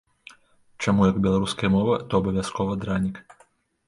[0.85, 3.21] Чаму як беларуская мова, то абавязкова дранік?